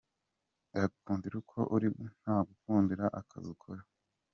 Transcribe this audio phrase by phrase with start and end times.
[0.81, 1.87] Agukundira uko uri,
[2.21, 3.81] ntagukundira akazi ukora.